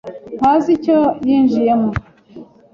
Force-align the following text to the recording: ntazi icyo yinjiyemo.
ntazi 0.37 0.69
icyo 0.77 0.97
yinjiyemo. 1.27 1.89